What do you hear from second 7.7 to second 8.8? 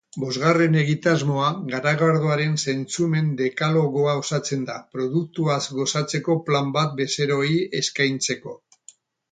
eskaintzeko.